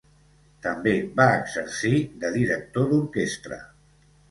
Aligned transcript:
També 0.65 0.93
va 1.19 1.27
exercir 1.41 2.01
de 2.25 2.33
director 2.39 2.91
d'orquestra. 2.95 3.63